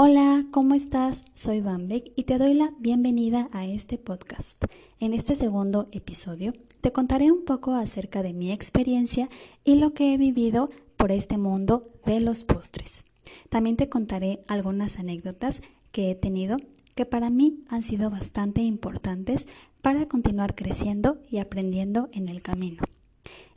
Hola, 0.00 0.46
¿cómo 0.52 0.76
estás? 0.76 1.24
Soy 1.34 1.60
Van 1.60 1.88
y 1.90 2.22
te 2.22 2.38
doy 2.38 2.54
la 2.54 2.72
bienvenida 2.78 3.48
a 3.50 3.66
este 3.66 3.98
podcast. 3.98 4.62
En 5.00 5.12
este 5.12 5.34
segundo 5.34 5.88
episodio 5.90 6.52
te 6.80 6.92
contaré 6.92 7.32
un 7.32 7.44
poco 7.44 7.74
acerca 7.74 8.22
de 8.22 8.32
mi 8.32 8.52
experiencia 8.52 9.28
y 9.64 9.74
lo 9.74 9.94
que 9.94 10.14
he 10.14 10.16
vivido 10.16 10.68
por 10.96 11.10
este 11.10 11.36
mundo 11.36 11.90
de 12.06 12.20
los 12.20 12.44
postres. 12.44 13.06
También 13.48 13.74
te 13.74 13.88
contaré 13.88 14.38
algunas 14.46 15.00
anécdotas 15.00 15.62
que 15.90 16.12
he 16.12 16.14
tenido 16.14 16.58
que 16.94 17.04
para 17.04 17.28
mí 17.28 17.64
han 17.68 17.82
sido 17.82 18.08
bastante 18.08 18.60
importantes 18.60 19.48
para 19.82 20.06
continuar 20.06 20.54
creciendo 20.54 21.18
y 21.28 21.38
aprendiendo 21.38 22.08
en 22.12 22.28
el 22.28 22.40
camino. 22.40 22.84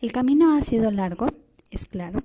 El 0.01 0.11
camino 0.11 0.57
ha 0.57 0.63
sido 0.63 0.89
largo, 0.89 1.27
es 1.69 1.85
claro, 1.85 2.17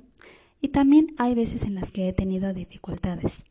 y 0.63 0.69
también 0.69 1.15
hay 1.19 1.35
veces 1.35 1.65
en 1.65 1.75
las 1.75 1.91
que 1.91 2.09
he 2.09 2.15
tenido 2.15 2.55
dificultades 2.55 3.45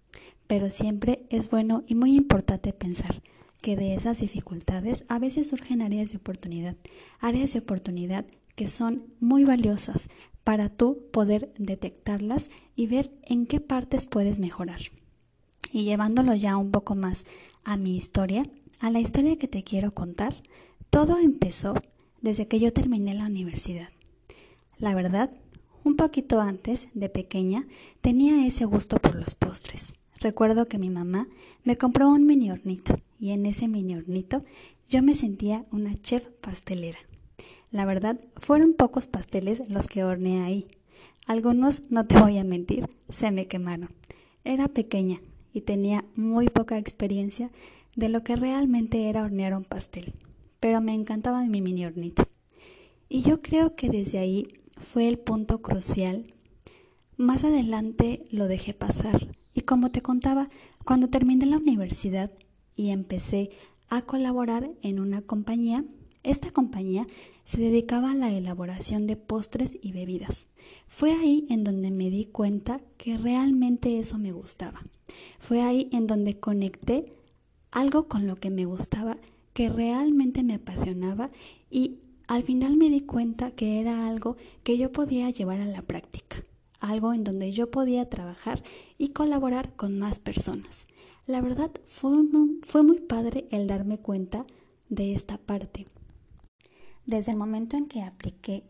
pero 0.47 0.69
siempre 0.69 1.25
es 1.29 1.49
bueno 1.49 1.83
y 1.87 1.95
muy 1.95 2.15
importante 2.15 2.73
pensar 2.73 3.21
que 3.61 3.75
de 3.75 3.95
esas 3.95 4.19
dificultades 4.19 5.05
a 5.07 5.17
veces 5.17 5.49
surgen 5.49 5.81
áreas 5.81 6.11
de 6.11 6.17
oportunidad, 6.17 6.75
áreas 7.19 7.53
de 7.53 7.59
oportunidad 7.59 8.25
que 8.55 8.67
son 8.67 9.07
muy 9.19 9.43
valiosas 9.43 10.09
para 10.43 10.69
tú 10.69 11.07
poder 11.11 11.51
detectarlas 11.57 12.51
y 12.75 12.87
ver 12.87 13.09
en 13.23 13.47
qué 13.47 13.59
partes 13.59 14.05
puedes 14.05 14.39
mejorar. 14.39 14.81
Y 15.71 15.83
llevándolo 15.83 16.35
ya 16.35 16.55
un 16.55 16.71
poco 16.71 16.95
más 16.95 17.25
a 17.63 17.75
mi 17.75 17.97
historia, 17.97 18.43
a 18.79 18.91
la 18.91 18.99
historia 18.99 19.37
que 19.37 19.47
te 19.47 19.63
quiero 19.63 19.91
contar, 19.91 20.37
todo 20.91 21.17
empezó 21.17 21.73
desde 22.21 22.47
que 22.47 22.59
yo 22.59 22.71
terminé 22.71 23.15
la 23.15 23.25
universidad. 23.25 23.89
La 24.77 24.93
verdad, 24.93 25.31
un 25.83 25.95
poquito 25.95 26.39
antes, 26.39 26.87
de 26.93 27.09
pequeña, 27.09 27.67
tenía 28.01 28.45
ese 28.45 28.65
gusto 28.65 28.97
por 28.97 29.15
los 29.15 29.35
postres. 29.35 29.93
Recuerdo 30.25 30.67
que 30.67 30.79
mi 30.79 30.89
mamá 30.89 31.27
me 31.63 31.77
compró 31.77 32.09
un 32.09 32.25
mini 32.25 32.49
hornito 32.49 32.95
y 33.19 33.29
en 33.29 33.45
ese 33.45 33.67
mini 33.67 33.95
hornito 33.95 34.39
yo 34.89 35.03
me 35.03 35.13
sentía 35.13 35.63
una 35.71 36.01
chef 36.01 36.25
pastelera. 36.41 36.97
La 37.69 37.85
verdad, 37.85 38.19
fueron 38.37 38.73
pocos 38.73 39.05
pasteles 39.05 39.69
los 39.69 39.87
que 39.87 40.03
horneé 40.03 40.41
ahí. 40.41 40.67
Algunos, 41.27 41.91
no 41.91 42.07
te 42.07 42.17
voy 42.17 42.39
a 42.39 42.43
mentir, 42.43 42.89
se 43.07 43.29
me 43.29 43.45
quemaron. 43.45 43.89
Era 44.43 44.67
pequeña 44.67 45.21
y 45.53 45.61
tenía 45.61 46.03
muy 46.15 46.49
poca 46.49 46.79
experiencia 46.79 47.51
de 47.95 48.09
lo 48.09 48.23
que 48.23 48.35
realmente 48.35 49.09
era 49.09 49.21
hornear 49.21 49.53
un 49.53 49.63
pastel, 49.63 50.11
pero 50.59 50.81
me 50.81 50.95
encantaba 50.95 51.43
mi 51.43 51.61
mini 51.61 51.85
hornito. 51.85 52.23
Y 53.09 53.21
yo 53.21 53.43
creo 53.43 53.75
que 53.75 53.89
desde 53.89 54.17
ahí 54.17 54.47
fue 54.91 55.07
el 55.07 55.19
punto 55.19 55.61
crucial. 55.61 56.33
Más 57.15 57.43
adelante 57.43 58.25
lo 58.31 58.47
dejé 58.47 58.73
pasar 58.73 59.35
y 59.55 59.61
como 59.61 59.89
te 59.89 60.01
contaba, 60.01 60.49
cuando 60.83 61.09
terminé 61.09 61.45
la 61.45 61.57
universidad 61.57 62.29
y 62.75 62.89
empecé 62.89 63.49
a 63.87 64.01
colaborar 64.01 64.69
en 64.81 64.99
una 64.99 65.21
compañía, 65.21 65.85
esta 66.23 66.51
compañía 66.51 67.07
se 67.45 67.61
dedicaba 67.61 68.11
a 68.11 68.15
la 68.15 68.31
elaboración 68.31 69.07
de 69.07 69.15
postres 69.15 69.77
y 69.81 69.93
bebidas. 69.93 70.49
Fue 70.87 71.13
ahí 71.13 71.47
en 71.49 71.63
donde 71.63 71.89
me 71.89 72.09
di 72.09 72.25
cuenta 72.25 72.81
que 72.97 73.17
realmente 73.17 73.97
eso 73.97 74.17
me 74.17 74.33
gustaba. 74.33 74.81
Fue 75.39 75.61
ahí 75.61 75.87
en 75.93 76.05
donde 76.05 76.37
conecté 76.37 77.05
algo 77.71 78.09
con 78.09 78.27
lo 78.27 78.35
que 78.35 78.49
me 78.49 78.65
gustaba, 78.65 79.17
que 79.53 79.69
realmente 79.69 80.43
me 80.43 80.55
apasionaba 80.55 81.31
y 81.71 81.99
al 82.27 82.43
final 82.43 82.75
me 82.75 82.89
di 82.89 83.01
cuenta 83.01 83.51
que 83.51 83.79
era 83.79 84.09
algo 84.09 84.35
que 84.63 84.77
yo 84.77 84.91
podía 84.91 85.29
llevar 85.29 85.61
a 85.61 85.65
la 85.65 85.81
práctica 85.81 86.41
algo 86.79 87.13
en 87.13 87.23
donde 87.23 87.51
yo 87.51 87.71
podía 87.71 88.09
trabajar 88.09 88.63
y 88.97 89.09
colaborar 89.09 89.75
con 89.75 89.99
más 89.99 90.19
personas. 90.19 90.85
La 91.27 91.41
verdad 91.41 91.71
fue, 91.87 92.11
muy 92.83 92.99
padre 92.99 93.47
el 93.51 93.65
darme 93.65 93.97
cuenta 93.97 94.45
de 94.89 95.15
esta 95.15 95.37
parte. 95.37 95.85
Desde 97.05 97.31
el 97.31 97.37
momento 97.37 97.77
en 97.77 97.87
que 97.87 98.03
apliqué 98.03 98.63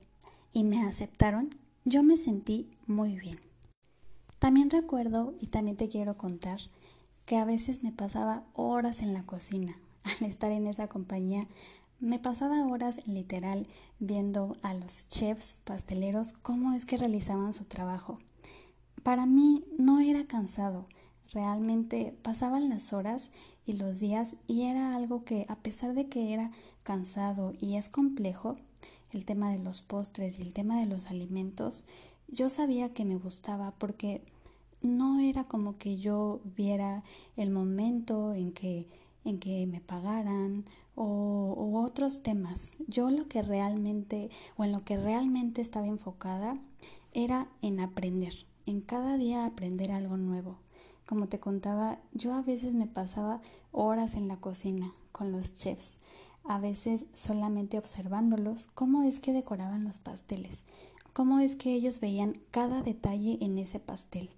y 0.53 0.63
me 0.63 0.81
aceptaron, 0.83 1.49
yo 1.83 2.01
me 2.01 2.15
sentí 2.15 2.69
muy 2.87 3.17
bien. 3.19 3.37
También 4.39 4.69
recuerdo 4.69 5.33
y 5.41 5.47
también 5.47 5.75
te 5.75 5.89
quiero 5.89 6.15
contar 6.15 6.59
que 7.25 7.37
a 7.37 7.45
veces 7.45 7.83
me 7.83 7.91
pasaba 7.91 8.43
horas 8.53 9.01
en 9.01 9.13
la 9.13 9.23
cocina. 9.23 9.77
Al 10.03 10.27
estar 10.27 10.51
en 10.51 10.67
esa 10.67 10.87
compañía 10.87 11.47
me 11.99 12.19
pasaba 12.19 12.67
horas 12.67 13.05
literal 13.07 13.67
viendo 13.99 14.57
a 14.61 14.73
los 14.73 15.09
chefs 15.09 15.61
pasteleros 15.63 16.33
cómo 16.41 16.73
es 16.73 16.85
que 16.85 16.97
realizaban 16.97 17.53
su 17.53 17.65
trabajo. 17.65 18.19
Para 19.03 19.25
mí 19.25 19.63
no 19.77 19.99
era 19.99 20.25
cansado, 20.25 20.85
realmente 21.31 22.15
pasaban 22.21 22.69
las 22.69 22.93
horas 22.93 23.31
y 23.65 23.73
los 23.73 23.99
días 23.99 24.35
y 24.47 24.63
era 24.63 24.95
algo 24.95 25.23
que 25.23 25.45
a 25.47 25.55
pesar 25.57 25.93
de 25.93 26.07
que 26.07 26.33
era 26.33 26.51
cansado 26.83 27.53
y 27.59 27.75
es 27.75 27.89
complejo, 27.89 28.53
el 29.11 29.25
tema 29.25 29.51
de 29.51 29.59
los 29.59 29.81
postres 29.81 30.39
y 30.39 30.41
el 30.41 30.53
tema 30.53 30.79
de 30.79 30.87
los 30.87 31.07
alimentos, 31.07 31.85
yo 32.27 32.49
sabía 32.49 32.93
que 32.93 33.05
me 33.05 33.17
gustaba 33.17 33.71
porque 33.77 34.21
no 34.81 35.19
era 35.19 35.45
como 35.45 35.77
que 35.77 35.97
yo 35.97 36.41
viera 36.55 37.03
el 37.37 37.49
momento 37.49 38.33
en 38.33 38.51
que 38.51 38.87
en 39.23 39.39
que 39.39 39.65
me 39.65 39.81
pagaran 39.81 40.65
o, 40.95 41.81
otros 41.83 42.23
temas. 42.23 42.73
Yo 42.87 43.09
lo 43.09 43.27
que 43.27 43.41
realmente 43.41 44.29
o 44.57 44.63
en 44.63 44.71
lo 44.71 44.83
que 44.83 44.97
realmente 44.97 45.61
estaba 45.61 45.87
enfocada 45.87 46.57
era 47.13 47.47
en 47.61 47.79
aprender, 47.79 48.33
en 48.65 48.81
cada 48.81 49.17
día 49.17 49.45
aprender 49.45 49.91
algo 49.91 50.17
nuevo. 50.17 50.57
Como 51.05 51.27
te 51.27 51.39
contaba, 51.39 51.99
yo 52.13 52.33
a 52.33 52.41
veces 52.41 52.73
me 52.73 52.87
pasaba 52.87 53.41
horas 53.71 54.15
en 54.15 54.27
la 54.27 54.37
cocina 54.37 54.91
con 55.11 55.31
los 55.31 55.53
chefs, 55.53 55.99
a 56.43 56.59
veces 56.59 57.05
solamente 57.13 57.77
observándolos 57.77 58.67
cómo 58.73 59.03
es 59.03 59.19
que 59.19 59.33
decoraban 59.33 59.83
los 59.83 59.99
pasteles, 59.99 60.63
cómo 61.13 61.39
es 61.39 61.55
que 61.55 61.73
ellos 61.73 61.99
veían 61.99 62.39
cada 62.51 62.81
detalle 62.81 63.37
en 63.41 63.57
ese 63.57 63.79
pastel 63.79 64.29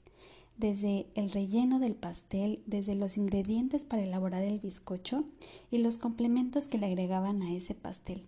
desde 0.57 1.07
el 1.15 1.31
relleno 1.31 1.79
del 1.79 1.95
pastel, 1.95 2.61
desde 2.65 2.95
los 2.95 3.17
ingredientes 3.17 3.85
para 3.85 4.03
elaborar 4.03 4.43
el 4.43 4.59
bizcocho 4.59 5.23
y 5.71 5.77
los 5.77 5.97
complementos 5.97 6.67
que 6.67 6.77
le 6.77 6.87
agregaban 6.87 7.41
a 7.43 7.53
ese 7.53 7.75
pastel. 7.75 8.25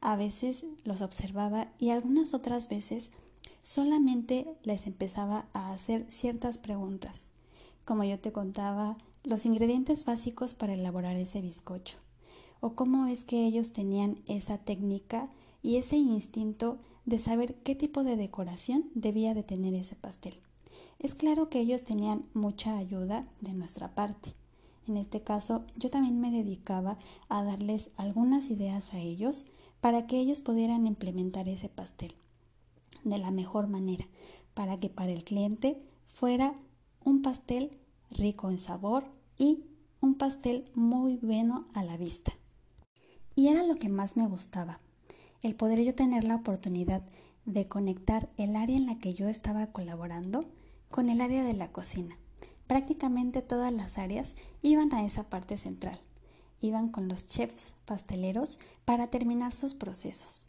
A 0.00 0.16
veces 0.16 0.64
los 0.84 1.02
observaba 1.02 1.72
y 1.78 1.90
algunas 1.90 2.32
otras 2.32 2.68
veces 2.68 3.10
solamente 3.62 4.46
les 4.62 4.86
empezaba 4.86 5.46
a 5.52 5.72
hacer 5.72 6.06
ciertas 6.08 6.56
preguntas, 6.56 7.28
como 7.84 8.04
yo 8.04 8.18
te 8.18 8.32
contaba, 8.32 8.96
los 9.22 9.44
ingredientes 9.44 10.06
básicos 10.06 10.54
para 10.54 10.72
elaborar 10.72 11.16
ese 11.16 11.42
bizcocho, 11.42 11.98
o 12.60 12.74
cómo 12.74 13.06
es 13.06 13.24
que 13.24 13.44
ellos 13.44 13.72
tenían 13.72 14.22
esa 14.26 14.56
técnica 14.56 15.28
y 15.62 15.76
ese 15.76 15.96
instinto 15.96 16.78
de 17.04 17.18
saber 17.18 17.54
qué 17.56 17.74
tipo 17.74 18.02
de 18.02 18.16
decoración 18.16 18.90
debía 18.94 19.34
de 19.34 19.42
tener 19.42 19.74
ese 19.74 19.96
pastel. 19.96 20.40
Es 21.00 21.14
claro 21.14 21.48
que 21.48 21.60
ellos 21.60 21.84
tenían 21.84 22.26
mucha 22.34 22.76
ayuda 22.76 23.26
de 23.40 23.54
nuestra 23.54 23.94
parte. 23.94 24.34
En 24.86 24.98
este 24.98 25.22
caso, 25.22 25.64
yo 25.76 25.88
también 25.88 26.20
me 26.20 26.30
dedicaba 26.30 26.98
a 27.30 27.42
darles 27.42 27.88
algunas 27.96 28.50
ideas 28.50 28.92
a 28.92 28.98
ellos 28.98 29.46
para 29.80 30.06
que 30.06 30.18
ellos 30.18 30.42
pudieran 30.42 30.86
implementar 30.86 31.48
ese 31.48 31.70
pastel 31.70 32.14
de 33.02 33.16
la 33.16 33.30
mejor 33.30 33.66
manera, 33.66 34.06
para 34.52 34.76
que 34.76 34.90
para 34.90 35.10
el 35.10 35.24
cliente 35.24 35.80
fuera 36.06 36.54
un 37.02 37.22
pastel 37.22 37.70
rico 38.10 38.50
en 38.50 38.58
sabor 38.58 39.04
y 39.38 39.64
un 40.02 40.16
pastel 40.16 40.66
muy 40.74 41.16
bueno 41.16 41.66
a 41.72 41.82
la 41.82 41.96
vista. 41.96 42.34
Y 43.34 43.48
era 43.48 43.62
lo 43.62 43.76
que 43.76 43.88
más 43.88 44.18
me 44.18 44.26
gustaba, 44.26 44.80
el 45.42 45.54
poder 45.54 45.82
yo 45.82 45.94
tener 45.94 46.24
la 46.24 46.36
oportunidad 46.36 47.02
de 47.46 47.66
conectar 47.68 48.28
el 48.36 48.54
área 48.54 48.76
en 48.76 48.84
la 48.84 48.98
que 48.98 49.14
yo 49.14 49.28
estaba 49.28 49.68
colaborando 49.68 50.44
con 50.90 51.08
el 51.08 51.20
área 51.20 51.44
de 51.44 51.54
la 51.54 51.70
cocina. 51.70 52.16
Prácticamente 52.66 53.42
todas 53.42 53.72
las 53.72 53.98
áreas 53.98 54.34
iban 54.62 54.92
a 54.94 55.04
esa 55.04 55.24
parte 55.24 55.56
central. 55.56 55.98
Iban 56.60 56.88
con 56.90 57.08
los 57.08 57.26
chefs 57.26 57.74
pasteleros 57.84 58.58
para 58.84 59.06
terminar 59.06 59.54
sus 59.54 59.74
procesos. 59.74 60.46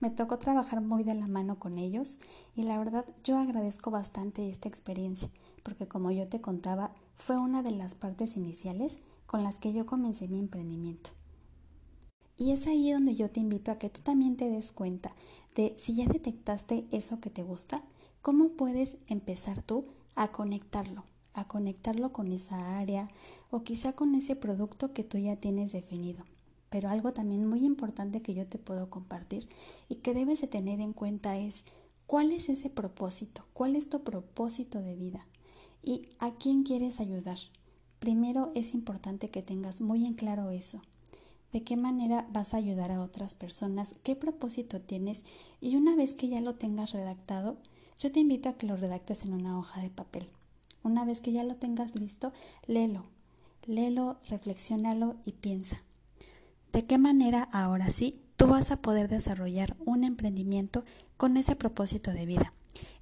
Me 0.00 0.10
tocó 0.10 0.38
trabajar 0.38 0.80
muy 0.80 1.02
de 1.02 1.14
la 1.14 1.26
mano 1.26 1.58
con 1.58 1.76
ellos 1.76 2.18
y 2.54 2.62
la 2.62 2.78
verdad 2.78 3.04
yo 3.24 3.36
agradezco 3.36 3.90
bastante 3.90 4.48
esta 4.48 4.68
experiencia 4.68 5.28
porque 5.64 5.88
como 5.88 6.12
yo 6.12 6.28
te 6.28 6.40
contaba 6.40 6.92
fue 7.16 7.36
una 7.36 7.62
de 7.62 7.72
las 7.72 7.94
partes 7.96 8.36
iniciales 8.36 8.98
con 9.26 9.42
las 9.42 9.58
que 9.58 9.72
yo 9.72 9.86
comencé 9.86 10.28
mi 10.28 10.38
emprendimiento. 10.38 11.10
Y 12.36 12.52
es 12.52 12.68
ahí 12.68 12.92
donde 12.92 13.16
yo 13.16 13.28
te 13.30 13.40
invito 13.40 13.72
a 13.72 13.78
que 13.78 13.90
tú 13.90 14.00
también 14.00 14.36
te 14.36 14.48
des 14.48 14.70
cuenta 14.70 15.12
de 15.56 15.74
si 15.76 15.96
ya 15.96 16.06
detectaste 16.06 16.86
eso 16.92 17.20
que 17.20 17.30
te 17.30 17.42
gusta, 17.42 17.82
¿Cómo 18.22 18.50
puedes 18.50 18.96
empezar 19.06 19.62
tú 19.62 19.84
a 20.14 20.28
conectarlo? 20.32 21.04
A 21.34 21.46
conectarlo 21.46 22.12
con 22.12 22.32
esa 22.32 22.78
área 22.78 23.08
o 23.50 23.62
quizá 23.62 23.92
con 23.94 24.14
ese 24.14 24.34
producto 24.36 24.92
que 24.92 25.04
tú 25.04 25.18
ya 25.18 25.36
tienes 25.36 25.72
definido. 25.72 26.24
Pero 26.68 26.90
algo 26.90 27.12
también 27.12 27.46
muy 27.46 27.64
importante 27.64 28.20
que 28.20 28.34
yo 28.34 28.44
te 28.44 28.58
puedo 28.58 28.90
compartir 28.90 29.48
y 29.88 29.96
que 29.96 30.14
debes 30.14 30.40
de 30.40 30.48
tener 30.48 30.80
en 30.80 30.92
cuenta 30.92 31.38
es 31.38 31.64
cuál 32.06 32.32
es 32.32 32.48
ese 32.48 32.70
propósito, 32.70 33.44
cuál 33.52 33.76
es 33.76 33.88
tu 33.88 34.02
propósito 34.02 34.82
de 34.82 34.94
vida. 34.94 35.24
y 35.82 36.08
a 36.18 36.34
quién 36.34 36.64
quieres 36.64 37.00
ayudar. 37.00 37.38
Primero 37.98 38.50
es 38.54 38.74
importante 38.74 39.28
que 39.28 39.42
tengas 39.42 39.80
muy 39.80 40.04
en 40.04 40.14
claro 40.14 40.50
eso. 40.50 40.82
De 41.52 41.62
qué 41.62 41.76
manera 41.76 42.26
vas 42.32 42.52
a 42.52 42.58
ayudar 42.58 42.90
a 42.92 43.00
otras 43.00 43.34
personas, 43.34 43.94
qué 44.02 44.14
propósito 44.14 44.80
tienes 44.80 45.24
y 45.60 45.76
una 45.76 45.96
vez 45.96 46.14
que 46.14 46.28
ya 46.28 46.40
lo 46.40 46.56
tengas 46.56 46.92
redactado, 46.92 47.56
yo 47.98 48.12
te 48.12 48.20
invito 48.20 48.48
a 48.48 48.52
que 48.54 48.66
lo 48.66 48.76
redactes 48.76 49.24
en 49.24 49.34
una 49.34 49.58
hoja 49.58 49.80
de 49.80 49.90
papel. 49.90 50.28
Una 50.82 51.04
vez 51.04 51.20
que 51.20 51.32
ya 51.32 51.42
lo 51.42 51.56
tengas 51.56 51.98
listo, 51.98 52.32
léelo. 52.66 53.02
Léelo, 53.66 54.18
reflexiónalo 54.28 55.16
y 55.24 55.32
piensa. 55.32 55.82
¿De 56.72 56.84
qué 56.84 56.96
manera 56.96 57.48
ahora 57.52 57.90
sí 57.90 58.20
tú 58.36 58.46
vas 58.46 58.70
a 58.70 58.76
poder 58.76 59.08
desarrollar 59.08 59.76
un 59.84 60.04
emprendimiento 60.04 60.84
con 61.16 61.36
ese 61.36 61.56
propósito 61.56 62.12
de 62.12 62.24
vida? 62.24 62.52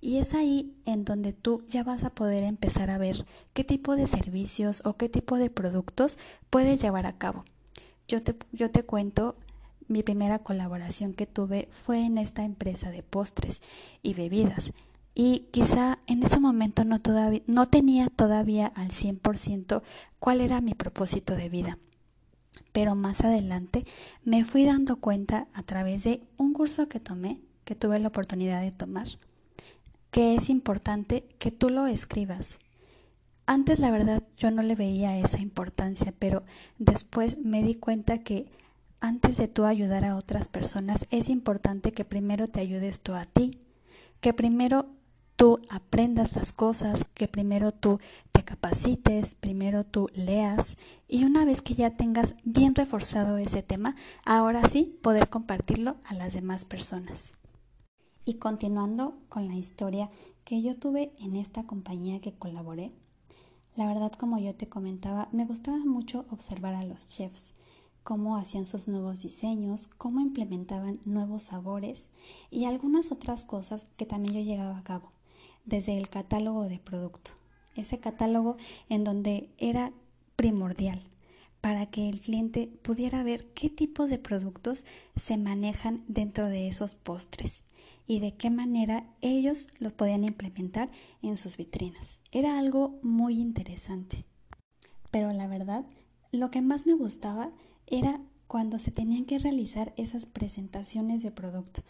Y 0.01 0.17
es 0.17 0.35
ahí 0.35 0.75
en 0.87 1.05
donde 1.05 1.35
tú 1.35 1.63
ya 1.69 1.85
vas 1.85 2.03
a 2.03 2.11
poder 2.11 2.43
empezar 2.43 2.89
a 2.89 2.99
ver 2.99 3.27
qué 3.53 3.65
tipo 3.65 3.97
de 3.97 4.07
servicios 4.07 4.83
o 4.87 4.95
qué 4.95 5.11
tipo 5.11 5.37
de 5.37 5.51
productos 5.51 6.19
puedes 6.49 6.81
llevar 6.81 7.05
a 7.05 7.19
cabo. 7.19 7.45
Yo 8.09 8.23
te, 8.23 8.35
yo 8.53 8.71
te 8.71 8.85
cuento, 8.85 9.37
mi 9.89 10.03
primera 10.03 10.39
colaboración 10.39 11.13
que 11.13 11.27
tuve 11.27 11.69
fue 11.71 12.05
en 12.05 12.19
esta 12.19 12.45
empresa 12.45 12.91
de 12.91 13.03
postres 13.03 13.61
y 14.03 14.15
bebidas 14.15 14.73
y 15.19 15.49
quizá 15.51 15.99
en 16.07 16.23
ese 16.23 16.41
momento 16.41 16.85
no, 16.85 17.01
todavía, 17.01 17.41
no 17.47 17.69
tenía 17.69 18.09
todavía 18.11 18.67
al 18.67 18.89
100% 18.89 19.83
cuál 20.19 20.43
era 20.43 20.61
mi 20.61 20.75
propósito 20.75 21.35
de 21.35 21.49
vida. 21.49 21.79
Pero 22.73 22.95
más 22.95 23.23
adelante 23.25 23.87
me 24.25 24.45
fui 24.45 24.67
dando 24.67 24.97
cuenta 24.97 25.49
a 25.55 25.63
través 25.63 26.05
de 26.05 26.21
un 26.37 26.53
curso 26.53 26.91
que 26.91 27.01
tomé, 27.01 27.41
que 27.65 27.75
tuve 27.75 27.99
la 27.99 28.09
oportunidad 28.09 28.61
de 28.61 28.73
tomar, 28.73 29.09
que 30.11 30.35
es 30.35 30.51
importante 30.51 31.25
que 31.39 31.51
tú 31.51 31.71
lo 31.71 31.87
escribas. 31.87 32.59
Antes 33.47 33.79
la 33.79 33.91
verdad 33.91 34.23
yo 34.37 34.51
no 34.51 34.63
le 34.63 34.75
veía 34.75 35.19
esa 35.19 35.41
importancia, 35.41 36.13
pero 36.19 36.43
después 36.79 37.39
me 37.39 37.63
di 37.63 37.75
cuenta 37.75 38.19
que 38.19 38.51
antes 39.01 39.39
de 39.39 39.49
tú 39.49 39.65
ayudar 39.65 40.05
a 40.05 40.17
otras 40.17 40.51
personas 40.51 41.07
es 41.11 41.31
importante 41.31 41.93
que 41.93 42.05
primero 42.05 42.49
te 42.49 42.61
ayudes 42.61 43.01
tú 43.01 43.15
a 43.15 43.25
ti, 43.25 43.63
que 44.21 44.35
primero 44.35 44.96
tú 45.37 45.61
aprendas 45.69 46.35
las 46.35 46.53
cosas, 46.53 47.05
que 47.15 47.29
primero 47.29 47.71
tú 47.71 48.01
te 48.33 48.43
capacites, 48.43 49.35
primero 49.35 49.85
tú 49.85 50.09
leas 50.15 50.77
y 51.09 51.25
una 51.25 51.45
vez 51.45 51.61
que 51.61 51.75
ya 51.75 51.91
tengas 51.91 52.35
bien 52.45 52.75
reforzado 52.75 53.37
ese 53.37 53.63
tema, 53.63 53.97
ahora 54.25 54.69
sí 54.69 54.99
poder 55.03 55.29
compartirlo 55.29 55.97
a 56.07 56.15
las 56.15 56.33
demás 56.33 56.65
personas. 56.65 57.33
Y 58.25 58.35
continuando 58.35 59.19
con 59.29 59.47
la 59.47 59.57
historia 59.57 60.11
que 60.45 60.63
yo 60.63 60.77
tuve 60.77 61.13
en 61.19 61.37
esta 61.37 61.65
compañía 61.65 62.21
que 62.21 62.33
colaboré, 62.33 62.89
la 63.77 63.87
verdad 63.87 64.13
como 64.13 64.39
yo 64.39 64.55
te 64.55 64.69
comentaba, 64.69 65.29
me 65.33 65.45
gustaba 65.45 65.79
mucho 65.79 66.25
observar 66.31 66.75
a 66.75 66.85
los 66.85 67.09
chefs, 67.09 67.53
cómo 68.03 68.37
hacían 68.37 68.65
sus 68.65 68.89
nuevos 68.89 69.21
diseños, 69.21 69.89
cómo 69.99 70.21
implementaban 70.21 70.99
nuevos 71.05 71.43
sabores 71.43 72.11
y 72.51 72.65
algunas 72.65 73.13
otras 73.13 73.45
cosas 73.45 73.87
que 73.97 74.07
también 74.07 74.35
yo 74.35 74.41
llegaba 74.41 74.79
a 74.79 74.83
cabo 74.83 75.16
desde 75.67 75.99
el 75.99 76.09
catálogo 76.09 76.69
de 76.69 76.79
producto. 76.79 77.33
Ese 77.75 78.01
catálogo 78.01 78.57
en 78.89 79.05
donde 79.05 79.51
era 79.59 79.93
primordial 80.37 81.03
para 81.61 81.87
que 81.87 82.09
el 82.09 82.21
cliente 82.21 82.69
pudiera 82.83 83.23
ver 83.23 83.53
qué 83.53 83.69
tipos 83.69 84.09
de 84.09 84.19
productos 84.19 84.85
se 85.17 85.37
manejan 85.37 86.05
dentro 86.07 86.47
de 86.47 86.69
esos 86.69 86.95
postres 86.95 87.65
y 88.07 88.21
de 88.21 88.35
qué 88.37 88.51
manera 88.51 89.05
ellos 89.21 89.69
los 89.81 89.93
podían 89.93 90.23
implementar 90.23 90.91
en 91.23 91.37
sus 91.37 91.57
vitrinas. 91.57 92.21
Era 92.31 92.59
algo 92.59 93.01
muy 93.03 93.41
interesante. 93.41 94.25
Pero 95.11 95.33
la 95.33 95.49
verdad, 95.49 95.85
lo 96.31 96.53
que 96.53 96.63
más 96.63 96.87
me 96.87 96.95
gustaba 96.95 97.51
era 97.87 98.21
cuando 98.47 98.79
se 98.79 98.93
tenían 98.93 99.25
que 99.25 99.41
realizar 99.41 99.93
esas 99.97 100.27
presentaciones 100.27 101.25
de 101.25 101.33
producto 101.33 101.83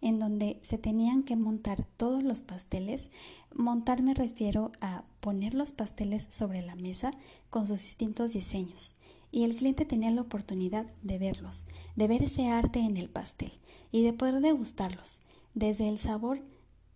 en 0.00 0.18
donde 0.18 0.58
se 0.62 0.78
tenían 0.78 1.22
que 1.22 1.36
montar 1.36 1.84
todos 1.96 2.22
los 2.22 2.42
pasteles. 2.42 3.10
Montar 3.54 4.02
me 4.02 4.14
refiero 4.14 4.72
a 4.80 5.04
poner 5.20 5.54
los 5.54 5.72
pasteles 5.72 6.28
sobre 6.30 6.62
la 6.62 6.76
mesa 6.76 7.12
con 7.50 7.66
sus 7.66 7.82
distintos 7.82 8.32
diseños. 8.32 8.94
Y 9.30 9.44
el 9.44 9.54
cliente 9.54 9.84
tenía 9.84 10.10
la 10.10 10.22
oportunidad 10.22 10.86
de 11.02 11.18
verlos, 11.18 11.64
de 11.96 12.08
ver 12.08 12.22
ese 12.22 12.48
arte 12.48 12.80
en 12.80 12.96
el 12.96 13.10
pastel 13.10 13.52
y 13.92 14.02
de 14.02 14.12
poder 14.12 14.40
degustarlos, 14.40 15.20
desde 15.54 15.88
el 15.88 15.98
sabor 15.98 16.40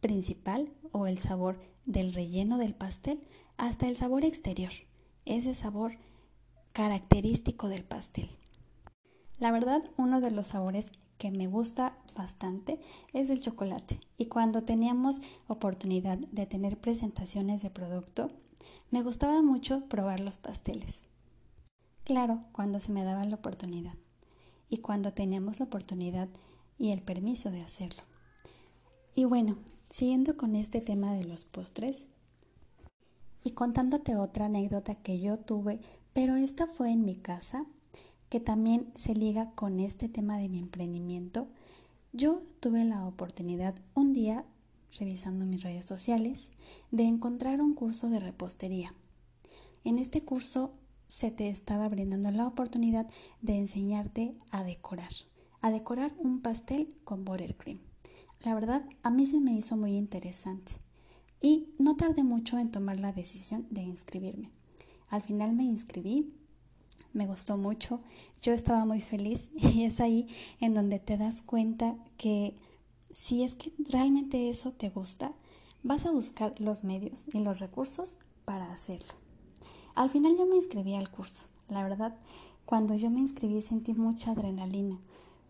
principal 0.01 0.73
o 0.93 1.07
el 1.07 1.19
sabor 1.19 1.61
del 1.85 2.13
relleno 2.13 2.59
del 2.59 2.75
pastel 2.75 3.21
hasta 3.57 3.87
el 3.87 3.97
sabor 3.97 4.25
exterior, 4.25 4.73
ese 5.25 5.55
sabor 5.55 5.99
característico 6.73 7.69
del 7.69 7.85
pastel. 7.85 8.31
La 9.39 9.51
verdad, 9.51 9.83
uno 9.97 10.21
de 10.21 10.31
los 10.31 10.49
sabores 10.49 10.91
que 11.23 11.31
me 11.31 11.47
gusta 11.47 11.97
bastante 12.17 12.81
es 13.13 13.31
el 13.31 13.41
chocolate. 13.41 14.01
Y 14.19 14.27
cuando 14.27 14.65
teníamos 14.65 15.21
oportunidad 15.47 16.19
de 16.19 16.47
tener 16.47 16.81
presentaciones 16.81 17.63
de 17.63 17.71
producto, 17.71 18.27
me 18.91 19.05
gustaba 19.05 19.41
mucho 19.41 19.85
probar 19.89 20.19
los 20.19 20.39
pasteles. 20.39 21.07
Claro, 22.03 22.41
cuando 22.51 22.81
se 22.81 22.91
me 22.91 23.05
daba 23.05 23.25
la 23.25 23.37
oportunidad 23.37 23.95
y 24.69 24.79
cuando 24.79 25.13
teníamos 25.13 25.61
la 25.61 25.67
oportunidad 25.67 26.29
y 26.77 26.91
el 26.91 27.03
permiso 27.03 27.53
de 27.53 27.63
hacerlo. 27.63 28.03
Y 29.15 29.23
bueno, 29.23 29.59
siguiendo 29.91 30.37
con 30.37 30.57
este 30.57 30.81
tema 30.81 31.15
de 31.15 31.25
los 31.25 31.45
postres 31.45 32.07
y 33.45 33.53
contándote 33.53 34.17
otra 34.17 34.47
anécdota 34.47 34.97
que 34.97 35.21
yo 35.21 35.39
tuve, 35.39 35.79
pero 36.15 36.35
esta 36.35 36.67
fue 36.67 36.91
en 36.91 37.05
mi 37.05 37.15
casa 37.15 37.65
que 38.33 38.41
también 38.41 38.91
se 38.97 39.15
liga 39.15 39.51
con 39.51 39.79
este 39.79 40.09
tema 40.09 40.39
de 40.39 40.49
mi 40.49 40.59
emprendimiento, 40.59 41.49
yo 42.15 42.41
tuve 42.61 42.83
la 42.83 43.07
oportunidad 43.07 43.75
un 43.93 44.15
día, 44.15 44.47
revisando 44.99 45.45
mis 45.45 45.63
redes 45.63 45.85
sociales, 45.85 46.51
de 46.91 47.03
encontrar 47.03 47.61
un 47.61 47.75
curso 47.75 48.09
de 48.09 48.21
repostería. 48.21 48.95
En 49.85 49.99
este 49.99 50.23
curso 50.23 50.73
se 51.09 51.31
te 51.31 51.51
estaba 51.51 51.87
brindando 51.91 52.31
la 52.31 52.47
oportunidad 52.47 53.07
de 53.43 53.59
enseñarte 53.59 54.35
a 54.51 54.65
decorar, 54.65 55.13
a 55.61 55.71
decorar 55.71 56.15
un 56.17 56.41
pastel 56.41 56.97
con 57.05 57.27
buttercream. 57.27 57.81
La 58.47 58.55
verdad, 58.55 58.83
a 59.03 59.11
mí 59.11 59.27
se 59.27 59.41
me 59.41 59.53
hizo 59.53 59.77
muy 59.77 59.95
interesante 59.95 60.73
y 61.43 61.69
no 61.79 61.97
tardé 61.97 62.25
mucho 62.25 62.57
en 62.57 62.71
tomar 62.71 62.99
la 62.99 63.13
decisión 63.13 63.67
de 63.69 63.83
inscribirme. 63.83 64.53
Al 65.11 65.21
final 65.21 65.53
me 65.53 65.65
inscribí 65.65 66.33
me 67.13 67.27
gustó 67.27 67.57
mucho, 67.57 68.01
yo 68.41 68.53
estaba 68.53 68.85
muy 68.85 69.01
feliz 69.01 69.51
y 69.57 69.85
es 69.85 70.01
ahí 70.01 70.29
en 70.61 70.75
donde 70.75 70.99
te 70.99 71.17
das 71.17 71.43
cuenta 71.43 71.97
que 72.17 72.57
si 73.11 73.43
es 73.43 73.55
que 73.55 73.73
realmente 73.89 74.49
eso 74.49 74.73
te 74.73 74.89
gusta, 74.89 75.33
vas 75.83 76.07
a 76.07 76.11
buscar 76.11 76.55
los 76.59 76.85
medios 76.85 77.29
y 77.33 77.41
los 77.41 77.59
recursos 77.59 78.19
para 78.45 78.73
hacerlo. 78.73 79.13
Al 79.95 80.09
final 80.09 80.37
yo 80.39 80.47
me 80.47 80.57
inscribí 80.57 80.95
al 80.95 81.11
curso. 81.11 81.45
La 81.69 81.83
verdad, 81.83 82.17
cuando 82.65 82.95
yo 82.95 83.11
me 83.11 83.21
inscribí 83.21 83.61
sentí 83.61 83.93
mucha 83.93 84.33
adrenalina 84.33 84.99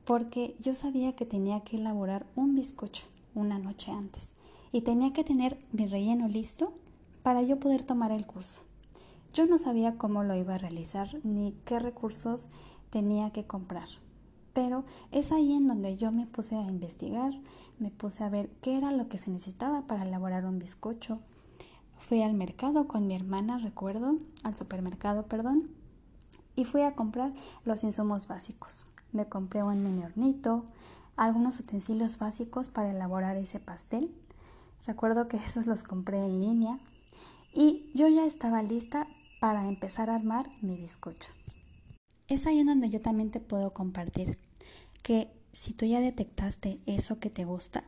porque 0.05 0.57
yo 0.59 0.75
sabía 0.75 1.15
que 1.15 1.27
tenía 1.27 1.61
que 1.61 1.77
elaborar 1.77 2.27
un 2.35 2.55
bizcocho 2.55 3.05
una 3.35 3.59
noche 3.59 3.93
antes 3.93 4.35
y 4.73 4.83
tenía 4.83 5.13
que 5.13 5.25
tener 5.25 5.59
mi 5.73 5.87
relleno 5.87 6.29
listo 6.29 6.73
para 7.23 7.43
yo 7.43 7.61
poder 7.61 7.85
tomar 7.85 8.11
el 8.11 8.27
curso. 8.27 8.63
Yo 9.35 9.47
no 9.47 9.57
sabía 9.57 9.97
cómo 9.97 10.25
lo 10.25 10.35
iba 10.35 10.55
a 10.55 10.59
realizar 10.59 11.09
ni 11.25 11.53
qué 11.65 11.79
recursos 11.79 12.49
tenía 12.91 13.31
que 13.31 13.47
comprar. 13.47 13.89
Pero 14.53 14.85
es 15.11 15.33
ahí 15.33 15.55
en 15.55 15.67
donde 15.67 15.97
yo 15.97 16.13
me 16.13 16.27
puse 16.27 16.57
a 16.57 16.63
investigar, 16.63 17.33
me 17.79 17.91
puse 17.91 18.25
a 18.25 18.29
ver 18.29 18.51
qué 18.61 18.77
era 18.77 18.93
lo 18.93 19.09
que 19.09 19.17
se 19.17 19.31
necesitaba 19.31 19.87
para 19.87 20.03
elaborar 20.03 20.45
un 20.45 20.59
bizcocho. 20.59 21.21
Fui 21.99 22.21
al 22.21 22.35
mercado 22.35 22.87
con 22.87 23.07
mi 23.07 23.15
hermana, 23.15 23.57
recuerdo, 23.57 24.19
al 24.45 24.55
supermercado, 24.55 25.25
perdón, 25.25 25.71
y 26.55 26.67
fui 26.67 26.83
a 26.83 26.95
comprar 26.95 27.33
los 27.65 27.85
insumos 27.85 28.27
básicos. 28.29 28.85
Me 29.13 29.27
compré 29.27 29.63
un 29.63 29.83
mini 29.83 30.05
hornito, 30.05 30.67
algunos 31.17 31.59
utensilios 31.59 32.19
básicos 32.19 32.69
para 32.69 32.91
elaborar 32.91 33.39
ese 33.39 33.61
pastel. 33.61 34.15
Recuerdo 34.87 35.27
que 35.27 35.37
esos 35.39 35.67
los 35.67 35.85
compré 35.85 36.19
en 36.19 36.39
línea 36.39 36.79
y 37.55 37.91
yo 37.95 38.09
ya 38.09 38.27
estaba 38.27 38.63
lista 38.63 39.07
para 39.43 39.67
empezar 39.67 40.09
a 40.09 40.15
armar 40.15 40.49
mi 40.61 40.77
bizcocho. 40.77 41.33
Es 42.29 42.47
ahí 42.47 42.61
en 42.61 42.69
donde 42.69 42.91
yo 42.91 43.01
también 43.01 43.33
te 43.33 43.41
puedo 43.41 43.75
compartir 43.75 44.39
que 45.03 45.33
si 45.53 45.75
tú 45.75 45.85
ya 45.85 45.99
detectaste 45.99 46.79
eso 46.87 47.19
que 47.19 47.29
te 47.29 47.45
gusta, 47.45 47.83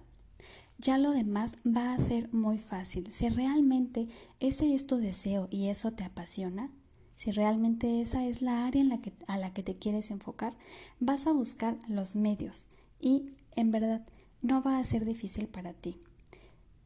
ya 0.79 0.99
lo 0.99 1.13
demás 1.13 1.55
va 1.65 1.95
a 1.95 1.99
ser 1.99 2.29
muy 2.35 2.59
fácil. 2.59 3.13
Si 3.13 3.29
realmente 3.29 4.09
ese 4.41 4.75
es 4.75 4.89
tu 4.89 4.97
deseo 4.97 5.47
y 5.49 5.69
eso 5.69 5.93
te 5.93 6.03
apasiona, 6.03 6.73
si 7.15 7.31
realmente 7.31 8.01
esa 8.01 8.27
es 8.27 8.43
la 8.43 8.67
área 8.67 8.83
a 9.29 9.39
la 9.39 9.53
que 9.53 9.63
te 9.63 9.77
quieres 9.77 10.11
enfocar, 10.11 10.57
vas 10.99 11.29
a 11.29 11.33
buscar 11.33 11.79
los 11.87 12.17
medios 12.17 12.67
y 12.99 13.31
en 13.55 13.71
verdad 13.71 14.05
no 14.43 14.61
va 14.61 14.79
a 14.79 14.85
ser 14.85 15.05
difícil 15.05 15.47
para 15.47 15.73
ti. 15.73 16.01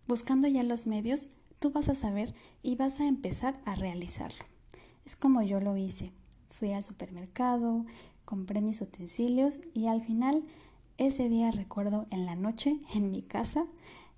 Buscando 0.07 0.47
ya 0.47 0.63
los 0.63 0.87
medios, 0.87 1.29
tú 1.59 1.71
vas 1.71 1.89
a 1.89 1.95
saber 1.95 2.35
y 2.63 2.77
vas 2.77 3.01
a 3.01 3.09
empezar 3.09 3.63
a 3.65 3.75
realizarlo. 3.75 4.45
Es 5.09 5.17
como 5.17 5.41
yo 5.41 5.59
lo 5.59 5.75
hice. 5.79 6.13
Fui 6.51 6.71
al 6.75 6.85
supermercado, 6.85 7.87
compré 8.27 8.61
mis 8.61 8.83
utensilios 8.83 9.59
y 9.73 9.87
al 9.87 10.03
final 10.03 10.45
ese 10.99 11.31
día 11.31 11.51
recuerdo 11.51 12.07
en 12.11 12.27
la 12.27 12.37
noche 12.37 12.79
en 12.93 13.11
mi 13.11 13.23
casa 13.23 13.65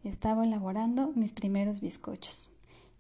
estaba 0.03 0.45
elaborando 0.45 1.13
mis 1.15 1.33
primeros 1.33 1.81
bizcochos. 1.81 2.49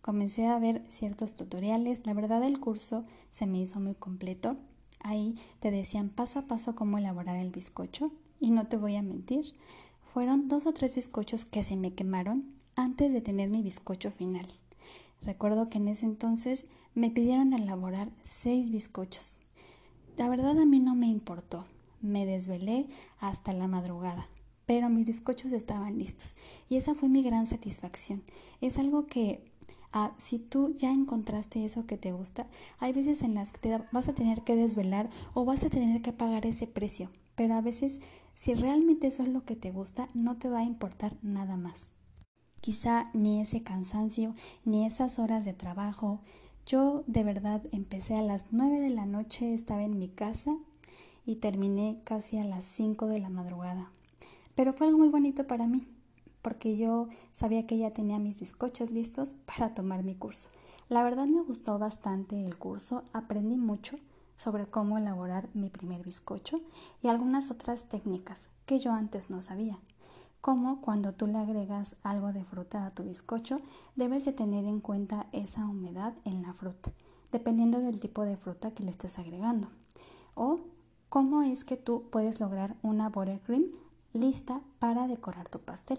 Comencé 0.02 0.46
a 0.46 0.60
ver 0.60 0.84
ciertos 0.88 1.34
tutoriales, 1.34 2.06
la 2.06 2.14
verdad 2.14 2.44
el 2.44 2.60
curso 2.60 3.02
se 3.32 3.48
me 3.48 3.60
hizo 3.60 3.80
muy 3.80 3.96
completo. 3.96 4.56
Ahí 5.00 5.34
te 5.58 5.72
decían 5.72 6.10
paso 6.10 6.38
a 6.38 6.42
paso 6.42 6.76
cómo 6.76 6.96
elaborar 6.96 7.38
el 7.38 7.50
bizcocho 7.50 8.12
y 8.38 8.52
no 8.52 8.68
te 8.68 8.76
voy 8.76 8.94
a 8.94 9.02
mentir, 9.02 9.46
fueron 10.14 10.46
dos 10.46 10.64
o 10.66 10.72
tres 10.72 10.94
bizcochos 10.94 11.44
que 11.44 11.64
se 11.64 11.74
me 11.74 11.92
quemaron 11.92 12.54
antes 12.76 13.12
de 13.12 13.20
tener 13.20 13.50
mi 13.50 13.62
bizcocho 13.62 14.12
final. 14.12 14.46
Recuerdo 15.22 15.68
que 15.68 15.78
en 15.78 15.88
ese 15.88 16.06
entonces 16.06 16.66
me 16.94 17.10
pidieron 17.10 17.52
elaborar 17.52 18.10
seis 18.24 18.70
bizcochos. 18.70 19.40
La 20.16 20.28
verdad 20.28 20.58
a 20.58 20.66
mí 20.66 20.80
no 20.80 20.94
me 20.94 21.06
importó. 21.06 21.66
Me 22.00 22.24
desvelé 22.24 22.86
hasta 23.18 23.52
la 23.52 23.68
madrugada, 23.68 24.28
pero 24.64 24.88
mis 24.88 25.06
bizcochos 25.06 25.52
estaban 25.52 25.98
listos 25.98 26.36
y 26.68 26.76
esa 26.76 26.94
fue 26.94 27.10
mi 27.10 27.22
gran 27.22 27.46
satisfacción. 27.46 28.22
Es 28.62 28.78
algo 28.78 29.06
que 29.06 29.44
ah, 29.92 30.14
si 30.16 30.38
tú 30.38 30.74
ya 30.76 30.90
encontraste 30.90 31.62
eso 31.64 31.86
que 31.86 31.98
te 31.98 32.12
gusta, 32.12 32.46
hay 32.78 32.92
veces 32.94 33.20
en 33.20 33.34
las 33.34 33.52
que 33.52 33.58
te 33.58 33.78
vas 33.92 34.08
a 34.08 34.14
tener 34.14 34.42
que 34.42 34.56
desvelar 34.56 35.10
o 35.34 35.44
vas 35.44 35.62
a 35.62 35.68
tener 35.68 36.00
que 36.00 36.14
pagar 36.14 36.46
ese 36.46 36.66
precio, 36.66 37.10
pero 37.34 37.54
a 37.54 37.60
veces 37.60 38.00
si 38.34 38.54
realmente 38.54 39.08
eso 39.08 39.22
es 39.22 39.28
lo 39.28 39.44
que 39.44 39.56
te 39.56 39.70
gusta, 39.70 40.08
no 40.14 40.38
te 40.38 40.48
va 40.48 40.60
a 40.60 40.64
importar 40.64 41.16
nada 41.20 41.58
más. 41.58 41.90
Quizá 42.60 43.04
ni 43.14 43.40
ese 43.40 43.62
cansancio, 43.62 44.34
ni 44.66 44.84
esas 44.84 45.18
horas 45.18 45.46
de 45.46 45.54
trabajo. 45.54 46.20
Yo 46.66 47.04
de 47.06 47.24
verdad 47.24 47.62
empecé 47.72 48.16
a 48.16 48.22
las 48.22 48.48
9 48.50 48.80
de 48.80 48.90
la 48.90 49.06
noche, 49.06 49.54
estaba 49.54 49.82
en 49.82 49.98
mi 49.98 50.08
casa 50.08 50.54
y 51.24 51.36
terminé 51.36 52.02
casi 52.04 52.36
a 52.36 52.44
las 52.44 52.66
5 52.66 53.06
de 53.06 53.20
la 53.20 53.30
madrugada. 53.30 53.90
Pero 54.54 54.74
fue 54.74 54.88
algo 54.88 54.98
muy 54.98 55.08
bonito 55.08 55.46
para 55.46 55.66
mí, 55.66 55.88
porque 56.42 56.76
yo 56.76 57.08
sabía 57.32 57.66
que 57.66 57.78
ya 57.78 57.92
tenía 57.92 58.18
mis 58.18 58.38
bizcochos 58.38 58.90
listos 58.90 59.36
para 59.46 59.72
tomar 59.72 60.02
mi 60.02 60.14
curso. 60.14 60.50
La 60.90 61.02
verdad 61.02 61.26
me 61.26 61.40
gustó 61.40 61.78
bastante 61.78 62.44
el 62.44 62.58
curso, 62.58 63.04
aprendí 63.14 63.56
mucho 63.56 63.96
sobre 64.36 64.66
cómo 64.66 64.98
elaborar 64.98 65.48
mi 65.54 65.70
primer 65.70 66.02
bizcocho 66.02 66.60
y 67.02 67.08
algunas 67.08 67.50
otras 67.50 67.88
técnicas 67.88 68.50
que 68.66 68.78
yo 68.78 68.92
antes 68.92 69.30
no 69.30 69.40
sabía 69.40 69.78
como 70.40 70.80
cuando 70.80 71.12
tú 71.12 71.26
le 71.26 71.38
agregas 71.38 71.96
algo 72.02 72.32
de 72.32 72.44
fruta 72.44 72.86
a 72.86 72.90
tu 72.90 73.04
bizcocho, 73.04 73.60
debes 73.96 74.24
de 74.24 74.32
tener 74.32 74.64
en 74.64 74.80
cuenta 74.80 75.26
esa 75.32 75.66
humedad 75.66 76.14
en 76.24 76.42
la 76.42 76.54
fruta, 76.54 76.92
dependiendo 77.30 77.78
del 77.80 78.00
tipo 78.00 78.24
de 78.24 78.36
fruta 78.36 78.72
que 78.72 78.82
le 78.82 78.90
estés 78.90 79.18
agregando. 79.18 79.68
O 80.34 80.60
cómo 81.08 81.42
es 81.42 81.64
que 81.64 81.76
tú 81.76 82.04
puedes 82.10 82.40
lograr 82.40 82.76
una 82.82 83.08
buttercream 83.10 83.66
lista 84.12 84.62
para 84.78 85.06
decorar 85.06 85.48
tu 85.48 85.58
pastel. 85.60 85.98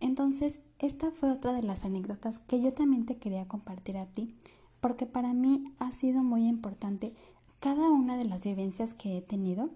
Entonces, 0.00 0.60
esta 0.78 1.10
fue 1.10 1.30
otra 1.32 1.52
de 1.52 1.62
las 1.62 1.84
anécdotas 1.84 2.38
que 2.38 2.60
yo 2.60 2.72
también 2.72 3.04
te 3.04 3.16
quería 3.16 3.48
compartir 3.48 3.96
a 3.98 4.06
ti, 4.06 4.34
porque 4.80 5.06
para 5.06 5.34
mí 5.34 5.74
ha 5.80 5.90
sido 5.90 6.22
muy 6.22 6.46
importante 6.46 7.14
cada 7.58 7.90
una 7.90 8.16
de 8.16 8.24
las 8.24 8.44
vivencias 8.44 8.94
que 8.94 9.18
he 9.18 9.22
tenido 9.22 9.70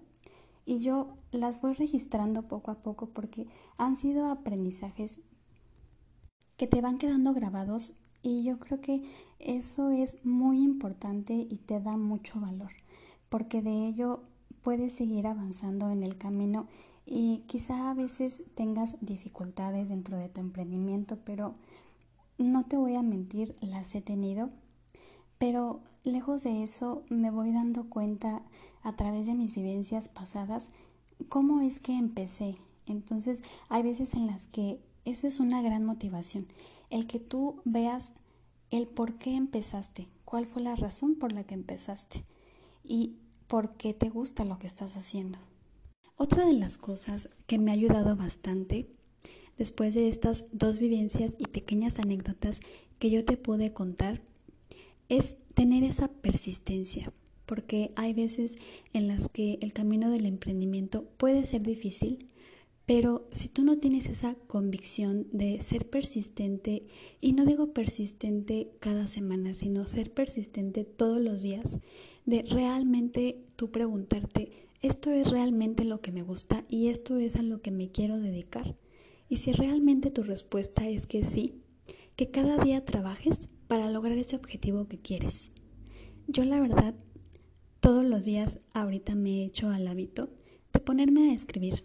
y 0.65 0.81
yo 0.81 1.17
las 1.31 1.61
voy 1.61 1.75
registrando 1.75 2.49
poco 2.49 2.71
a 2.71 2.81
poco 2.83 3.11
porque 3.11 3.47
han 3.77 3.97
sido 3.97 4.27
aprendizajes 4.27 5.21
que 6.57 6.67
te 6.67 6.81
van 6.81 6.99
quedando 6.99 7.35
grabados 7.35 7.99
y 8.23 8.45
yo 8.45 8.59
creo 8.59 8.81
que 8.81 9.03
eso 9.39 9.91
es 9.91 10.25
muy 10.25 10.63
importante 10.63 11.35
y 11.35 11.59
te 11.59 11.81
da 11.81 11.97
mucho 11.97 12.41
valor 12.41 12.73
porque 13.29 13.63
de 13.63 13.87
ello 13.87 14.25
puedes 14.63 14.95
seguir 14.95 15.27
avanzando 15.27 15.91
en 15.91 16.03
el 16.03 16.19
camino 16.19 16.69
y 17.07 17.45
quizá 17.47 17.91
a 17.91 17.95
veces 17.95 18.45
tengas 18.55 18.97
dificultades 19.01 19.89
dentro 19.89 20.17
de 20.17 20.29
tu 20.29 20.41
emprendimiento, 20.41 21.19
pero 21.25 21.55
no 22.39 22.65
te 22.65 22.77
voy 22.77 22.95
a 22.95 23.03
mentir, 23.03 23.57
las 23.61 23.95
he 23.95 24.03
tenido 24.03 24.49
pero 25.43 25.81
lejos 26.05 26.45
de 26.45 26.63
eso 26.63 27.03
me 27.09 27.33
voy 27.33 27.51
dando 27.51 27.91
cuenta 27.91 28.43
a 28.85 28.95
través 28.95 29.27
de 29.27 29.35
mis 29.35 29.57
vivencias 29.57 30.09
pasadas 30.09 30.69
cómo 31.29 31.61
es 31.61 31.81
que 31.81 31.99
empecé. 31.99 32.59
Entonces 32.87 33.43
hay 33.69 33.83
veces 33.83 34.15
en 34.15 34.29
las 34.29 34.47
que 34.47 34.79
eso 35.05 35.27
es 35.27 35.41
una 35.41 35.61
gran 35.61 35.85
motivación, 35.85 36.47
el 36.91 37.09
que 37.09 37.19
tú 37.19 37.61
veas 37.65 38.13
el 38.71 38.87
por 38.87 39.15
qué 39.15 39.35
empezaste, 39.35 40.07
cuál 40.25 40.47
fue 40.47 40.63
la 40.63 40.77
razón 40.77 41.17
por 41.17 41.33
la 41.33 41.43
que 41.43 41.55
empezaste 41.55 42.23
y 42.85 43.17
por 43.49 43.75
qué 43.75 43.95
te 43.95 44.11
gusta 44.11 44.45
lo 44.45 44.61
que 44.61 44.69
estás 44.69 44.97
haciendo. 44.97 45.41
Otra 46.17 46.47
de 46.47 46.53
las 46.53 46.79
cosas 46.79 47.31
que 47.49 47.59
me 47.59 47.73
ha 47.73 47.75
ayudado 47.75 48.15
bastante 48.15 48.93
después 49.59 49.93
de 49.97 50.09
estas 50.09 50.45
dos 50.53 50.79
vivencias 50.79 51.35
y 51.37 51.47
pequeñas 51.47 51.99
anécdotas 51.99 52.61
que 53.01 53.11
yo 53.11 53.25
te 53.25 53.37
pude 53.37 53.73
contar 53.73 54.23
es 55.13 55.37
tener 55.55 55.85
esa 55.85 56.09
persistencia, 56.09 57.13
porque 57.45 57.91
hay 57.97 58.15
veces 58.15 58.57
en 58.95 59.09
las 59.09 59.29
que 59.29 59.59
el 59.61 59.75
camino 59.75 60.11
del 60.11 60.25
emprendimiento 60.25 61.05
puede 61.19 61.45
ser 61.45 61.63
difícil, 61.63 62.27
pero 62.87 63.29
si 63.31 63.49
tú 63.49 63.63
no 63.63 63.79
tienes 63.79 64.07
esa 64.07 64.35
convicción 64.47 65.27
de 65.31 65.63
ser 65.63 65.89
persistente, 65.89 66.87
y 67.21 67.35
no 67.35 67.45
digo 67.45 67.75
persistente 67.75 68.71
cada 68.81 69.07
semana, 69.07 69.53
sino 69.53 69.87
ser 69.87 70.13
persistente 70.13 70.85
todos 70.85 71.21
los 71.21 71.43
días, 71.43 71.81
de 72.25 72.43
realmente 72.43 73.45
tú 73.57 73.71
preguntarte, 73.71 74.51
esto 74.81 75.11
es 75.11 75.31
realmente 75.31 75.85
lo 75.85 76.01
que 76.01 76.11
me 76.11 76.23
gusta 76.23 76.65
y 76.71 76.89
esto 76.89 77.19
es 77.19 77.37
a 77.37 77.43
lo 77.43 77.61
que 77.61 77.71
me 77.71 77.91
quiero 77.91 78.19
dedicar. 78.19 78.75
Y 79.29 79.37
si 79.37 79.53
realmente 79.53 80.11
tu 80.11 80.23
respuesta 80.23 80.89
es 80.89 81.07
que 81.07 81.23
sí, 81.23 81.61
que 82.17 82.31
cada 82.31 82.57
día 82.65 82.85
trabajes 82.85 83.49
para 83.73 83.89
lograr 83.89 84.19
ese 84.19 84.37
objetivo 84.37 84.87
que 84.87 84.99
quieres. 84.99 85.51
Yo 86.29 86.45
la 86.45 86.61
verdad, 86.61 86.95
todos 87.81 88.05
los 88.05 88.27
días 88.27 88.61
ahorita 88.75 89.15
me 89.15 89.31
he 89.31 89.45
hecho 89.47 89.71
al 89.71 89.89
hábito 89.89 90.29
de 90.75 90.81
ponerme 90.81 91.31
a 91.31 91.33
escribir. 91.33 91.83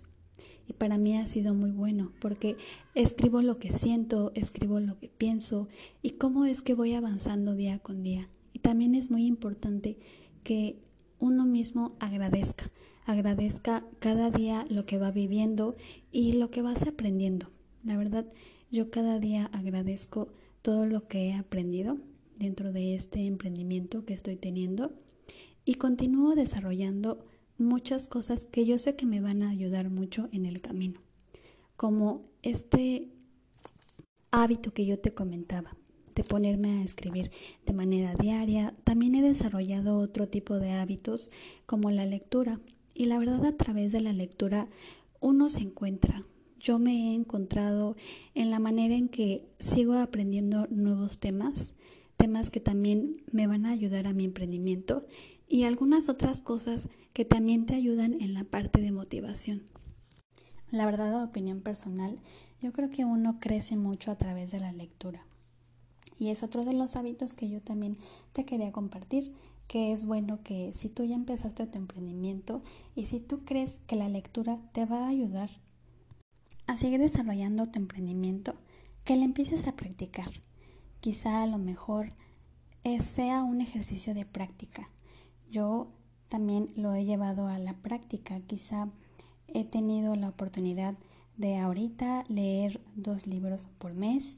Y 0.68 0.74
para 0.74 0.98
mí 0.98 1.16
ha 1.16 1.26
sido 1.26 1.54
muy 1.54 1.72
bueno 1.72 2.12
porque 2.20 2.58
escribo 2.94 3.42
lo 3.42 3.58
que 3.58 3.72
siento, 3.72 4.34
escribo 4.36 4.82
lo 4.82 5.00
que 5.00 5.08
pienso 5.08 5.70
y 6.02 6.18
cómo 6.18 6.44
es 6.44 6.62
que 6.62 6.74
voy 6.74 6.94
avanzando 6.94 7.56
día 7.56 7.80
con 7.80 8.04
día. 8.04 8.28
Y 8.52 8.60
también 8.60 8.94
es 8.94 9.10
muy 9.10 9.26
importante 9.26 9.98
que 10.44 10.82
uno 11.20 11.46
mismo 11.46 11.96
agradezca, 12.02 12.70
agradezca 13.06 13.86
cada 14.00 14.30
día 14.30 14.68
lo 14.70 14.84
que 14.84 14.98
va 14.98 15.12
viviendo 15.12 15.78
y 16.12 16.34
lo 16.34 16.52
que 16.52 16.62
vas 16.62 16.86
aprendiendo. 16.86 17.48
La 17.86 17.96
verdad, 17.96 18.26
yo 18.72 18.92
cada 18.92 19.20
día 19.20 19.46
agradezco 19.54 20.28
todo 20.68 20.86
lo 20.86 21.00
que 21.00 21.30
he 21.30 21.34
aprendido 21.34 21.98
dentro 22.38 22.74
de 22.74 22.94
este 22.94 23.26
emprendimiento 23.26 24.04
que 24.04 24.14
estoy 24.14 24.36
teniendo 24.36 24.92
y 25.64 25.76
continúo 25.76 26.36
desarrollando 26.36 27.24
muchas 27.58 28.10
cosas 28.10 28.44
que 28.44 28.66
yo 28.66 28.78
sé 28.78 28.98
que 28.98 29.06
me 29.06 29.22
van 29.22 29.44
a 29.44 29.50
ayudar 29.50 29.90
mucho 29.90 30.28
en 30.34 30.46
el 30.46 30.60
camino, 30.60 31.00
como 31.78 32.26
este 32.42 33.08
hábito 34.32 34.74
que 34.74 34.86
yo 34.86 35.00
te 35.00 35.12
comentaba 35.12 35.78
de 36.14 36.26
ponerme 36.26 36.82
a 36.82 36.84
escribir 36.84 37.32
de 37.66 37.72
manera 37.72 38.14
diaria. 38.16 38.76
También 38.84 39.16
he 39.16 39.22
desarrollado 39.22 39.98
otro 39.98 40.28
tipo 40.28 40.60
de 40.60 40.74
hábitos 40.74 41.32
como 41.66 41.92
la 41.92 42.06
lectura 42.06 42.60
y 42.94 43.06
la 43.06 43.18
verdad 43.20 43.46
a 43.46 43.56
través 43.56 43.94
de 43.94 44.02
la 44.02 44.12
lectura 44.12 44.68
uno 45.22 45.48
se 45.48 45.62
encuentra, 45.62 46.24
yo 46.68 46.80
me 46.80 46.92
he 46.92 47.16
encontrado 47.16 47.96
en 48.36 48.52
la 48.52 48.60
manera 48.60 48.94
en 48.94 49.08
que 49.08 49.48
sigo 49.58 49.94
aprendiendo 49.94 50.68
nuevos 50.68 51.20
temas, 51.20 51.72
temas 52.18 52.50
que 52.50 52.60
también 52.60 53.24
me 53.32 53.48
van 53.48 53.66
a 53.66 53.72
ayudar 53.72 54.06
a 54.06 54.12
mi 54.12 54.26
emprendimiento 54.26 55.06
y 55.48 55.64
algunas 55.64 56.10
otras 56.10 56.44
cosas 56.44 56.90
que 57.14 57.24
también 57.24 57.66
te 57.66 57.74
ayudan 57.74 58.20
en 58.20 58.34
la 58.34 58.44
parte 58.44 58.82
de 58.82 58.92
motivación. 58.92 59.64
La 60.70 60.86
verdad, 60.86 61.18
de 61.18 61.24
opinión 61.24 61.62
personal, 61.62 62.20
yo 62.60 62.74
creo 62.74 62.90
que 62.90 63.06
uno 63.06 63.40
crece 63.40 63.78
mucho 63.78 64.12
a 64.12 64.16
través 64.16 64.52
de 64.52 64.60
la 64.60 64.74
lectura. 64.74 65.26
Y 66.20 66.32
es 66.32 66.44
otro 66.44 66.66
de 66.66 66.74
los 66.74 66.98
hábitos 66.98 67.34
que 67.34 67.50
yo 67.50 67.62
también 67.62 67.96
te 68.34 68.44
quería 68.44 68.74
compartir, 68.74 69.32
que 69.70 69.94
es 69.94 70.06
bueno 70.06 70.44
que 70.44 70.74
si 70.74 70.90
tú 70.90 71.06
ya 71.06 71.16
empezaste 71.16 71.66
tu 71.68 71.78
emprendimiento 71.78 72.62
y 72.94 73.06
si 73.06 73.22
tú 73.22 73.46
crees 73.46 73.80
que 73.88 73.96
la 73.96 74.10
lectura 74.10 74.60
te 74.74 74.86
va 74.86 75.06
a 75.06 75.10
ayudar 75.10 75.50
a 76.68 76.78
seguir 76.78 77.00
desarrollando 77.00 77.68
tu 77.68 77.80
emprendimiento, 77.80 78.54
que 79.04 79.16
le 79.16 79.24
empieces 79.24 79.68
a 79.68 79.76
practicar. 79.76 80.32
Quizá 81.00 81.42
a 81.42 81.48
lo 81.48 81.58
mejor 81.58 82.14
sea 83.00 83.44
un 83.44 83.60
ejercicio 83.60 84.14
de 84.14 84.26
práctica. 84.26 84.90
Yo 85.52 85.90
también 86.30 86.70
lo 86.76 86.94
he 86.94 87.06
llevado 87.06 87.48
a 87.48 87.60
la 87.60 87.74
práctica. 87.74 88.40
Quizá 88.40 88.90
he 89.48 89.66
tenido 89.66 90.16
la 90.16 90.30
oportunidad 90.30 90.96
de 91.36 91.58
ahorita 91.58 92.24
leer 92.30 92.82
dos 92.96 93.28
libros 93.28 93.68
por 93.78 93.94
mes, 93.94 94.38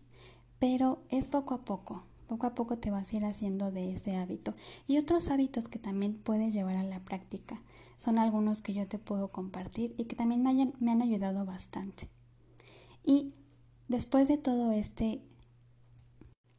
pero 0.57 1.03
es 1.09 1.27
poco 1.27 1.53
a 1.53 1.61
poco. 1.61 2.03
Poco 2.27 2.45
a 2.45 2.53
poco 2.53 2.77
te 2.77 2.91
vas 2.91 3.11
a 3.11 3.17
ir 3.17 3.25
haciendo 3.25 3.71
de 3.71 3.91
ese 3.91 4.15
hábito. 4.15 4.53
Y 4.87 4.97
otros 4.97 5.29
hábitos 5.29 5.67
que 5.67 5.79
también 5.79 6.13
puedes 6.13 6.53
llevar 6.53 6.75
a 6.75 6.83
la 6.83 6.99
práctica 6.99 7.61
son 7.97 8.19
algunos 8.19 8.61
que 8.61 8.73
yo 8.73 8.87
te 8.87 8.99
puedo 8.99 9.29
compartir 9.29 9.95
y 9.97 10.05
que 10.05 10.15
también 10.15 10.43
me, 10.43 10.73
me 10.79 10.91
han 10.91 11.01
ayudado 11.01 11.45
bastante. 11.45 12.07
Y 13.03 13.31
después 13.87 14.27
de 14.27 14.37
todo 14.37 14.71
este 14.71 15.21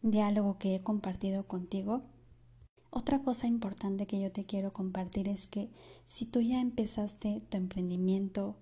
diálogo 0.03 0.59
que 0.59 0.75
he 0.75 0.83
compartido 0.83 1.47
contigo, 1.47 2.03
otra 2.91 3.21
cosa 3.21 3.47
importante 3.47 4.07
que 4.07 4.21
yo 4.21 4.33
te 4.33 4.45
quiero 4.45 4.73
compartir 4.73 5.29
es 5.29 5.47
que 5.47 5.71
si 6.09 6.27
tú 6.27 6.41
ya 6.41 6.61
empezaste 6.61 7.41
tu 7.49 7.57
emprendimiento 7.57 8.57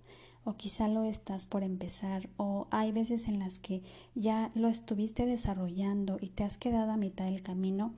o 0.45 0.57
quizá 0.57 0.89
lo 0.89 1.05
estás 1.05 1.47
por 1.47 1.63
empezar 1.63 2.29
o 2.37 2.69
hay 2.71 2.93
veces 2.93 3.27
en 3.27 3.39
las 3.39 3.59
que 3.59 3.83
ya 4.15 4.51
lo 4.55 4.69
estuviste 4.69 5.25
desarrollando 5.25 6.19
y 6.21 6.29
te 6.29 6.45
has 6.45 6.59
quedado 6.59 6.93
a 6.93 6.97
mitad 6.97 7.25
del 7.25 7.43
camino, 7.43 7.95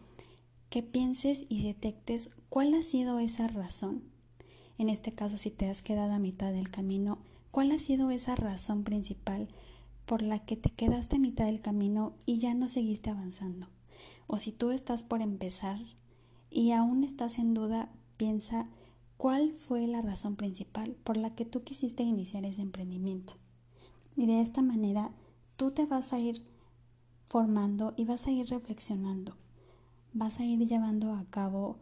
que 0.69 0.85
pienses 0.85 1.47
y 1.49 1.65
detectes 1.65 2.31
cuál 2.49 2.75
ha 2.75 2.83
sido 2.83 3.19
esa 3.19 3.49
razón. 3.49 4.05
En 4.79 4.89
este 4.89 5.13
caso, 5.13 5.37
si 5.37 5.51
te 5.51 5.69
has 5.69 5.83
quedado 5.83 6.13
a 6.13 6.19
mitad 6.19 6.53
del 6.53 6.71
camino, 6.71 7.19
¿cuál 7.51 7.73
ha 7.73 7.79
sido 7.79 8.11
esa 8.11 8.37
razón 8.37 8.85
principal 8.85 9.49
por 10.11 10.23
la 10.23 10.41
que 10.41 10.57
te 10.57 10.71
quedaste 10.71 11.15
a 11.15 11.19
mitad 11.21 11.45
del 11.47 11.61
camino 11.61 12.15
y 12.27 12.41
ya 12.41 12.53
no 12.53 12.67
seguiste 12.67 13.11
avanzando? 13.11 13.69
O 14.27 14.39
si 14.39 14.51
tú 14.51 14.73
estás 14.73 15.05
por 15.05 15.23
empezar 15.23 15.79
y 16.51 16.73
aún 16.73 17.05
estás 17.05 17.39
en 17.39 17.55
duda, 17.55 17.93
piensa 18.17 18.67
cuál 19.17 19.53
fue 19.53 19.87
la 19.87 20.03
razón 20.03 20.35
principal 20.35 20.97
por 21.05 21.17
la 21.17 21.37
que 21.37 21.45
tú 21.45 21.63
quisiste 21.63 22.03
iniciar 22.03 22.45
ese 22.45 22.61
emprendimiento. 22.61 23.35
Y 24.17 24.27
de 24.27 24.41
esta 24.41 24.63
manera 24.63 25.13
tú 25.55 25.71
te 25.71 25.87
vas 25.87 26.13
a 26.13 26.19
ir 26.19 26.43
formando 27.27 27.95
y 27.97 28.05
vas 28.05 28.27
a 28.27 28.33
ir 28.33 28.49
reflexionando. 28.49 29.37
Vas 30.13 30.41
a 30.41 30.45
ir 30.45 30.59
llevando 30.67 31.13
a 31.13 31.25
cabo 31.31 31.77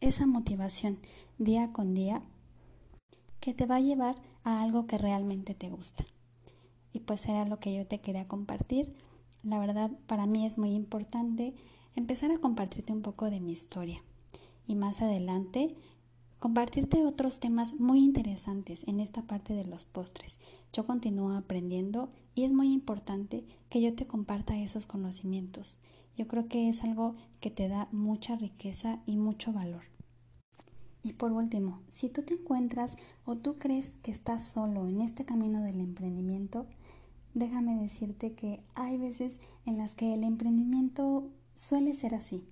esa 0.00 0.26
motivación 0.26 0.98
día 1.36 1.74
con 1.74 1.92
día 1.92 2.22
que 3.38 3.52
te 3.52 3.66
va 3.66 3.76
a 3.76 3.80
llevar 3.80 4.16
a 4.44 4.62
algo 4.62 4.86
que 4.86 4.96
realmente 4.96 5.54
te 5.54 5.68
gusta. 5.68 6.06
Y 6.94 7.00
pues 7.00 7.26
era 7.26 7.44
lo 7.44 7.58
que 7.58 7.74
yo 7.74 7.86
te 7.86 8.00
quería 8.00 8.26
compartir. 8.26 8.94
La 9.42 9.58
verdad, 9.58 9.90
para 10.06 10.24
mí 10.26 10.46
es 10.46 10.56
muy 10.56 10.70
importante 10.70 11.52
empezar 11.94 12.30
a 12.30 12.38
compartirte 12.38 12.94
un 12.94 13.02
poco 13.02 13.28
de 13.28 13.40
mi 13.40 13.52
historia. 13.52 14.02
Y 14.66 14.76
más 14.76 15.02
adelante 15.02 15.74
compartirte 16.38 17.04
otros 17.04 17.40
temas 17.40 17.80
muy 17.80 18.00
interesantes 18.00 18.86
en 18.86 19.00
esta 19.00 19.22
parte 19.22 19.54
de 19.54 19.64
los 19.64 19.84
postres. 19.84 20.38
Yo 20.72 20.86
continúo 20.86 21.36
aprendiendo 21.36 22.10
y 22.34 22.44
es 22.44 22.52
muy 22.52 22.72
importante 22.72 23.44
que 23.70 23.80
yo 23.80 23.94
te 23.94 24.06
comparta 24.06 24.58
esos 24.58 24.86
conocimientos. 24.86 25.78
Yo 26.16 26.28
creo 26.28 26.46
que 26.48 26.68
es 26.68 26.84
algo 26.84 27.16
que 27.40 27.50
te 27.50 27.68
da 27.68 27.88
mucha 27.92 28.36
riqueza 28.36 29.00
y 29.06 29.16
mucho 29.16 29.52
valor. 29.52 29.82
Y 31.02 31.12
por 31.12 31.32
último, 31.32 31.82
si 31.90 32.08
tú 32.08 32.22
te 32.22 32.34
encuentras 32.34 32.96
o 33.24 33.36
tú 33.36 33.58
crees 33.58 33.94
que 34.02 34.10
estás 34.10 34.46
solo 34.46 34.88
en 34.88 35.00
este 35.00 35.24
camino 35.24 35.62
del 35.62 35.80
emprendimiento, 35.80 36.66
déjame 37.34 37.76
decirte 37.76 38.32
que 38.32 38.60
hay 38.74 38.96
veces 38.96 39.40
en 39.66 39.76
las 39.76 39.94
que 39.94 40.14
el 40.14 40.24
emprendimiento 40.24 41.28
suele 41.54 41.94
ser 41.94 42.14
así. 42.14 42.44